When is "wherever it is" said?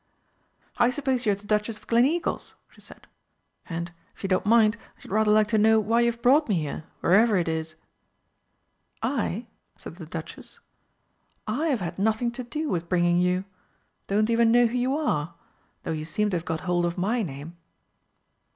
7.01-7.75